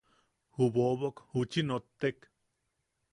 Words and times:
Ju 0.55 0.65
bobok 0.77 1.17
juchi 1.35 1.61
nottek. 1.67 2.17